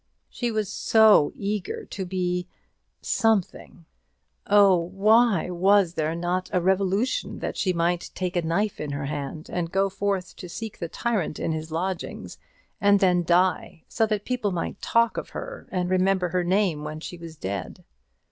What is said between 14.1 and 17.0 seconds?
people might talk of her, and remember her name when